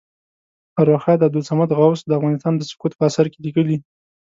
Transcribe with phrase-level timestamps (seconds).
[0.81, 3.77] ارواښاد عبدالصمد غوث د افغانستان د سقوط په اثر کې لیکلي.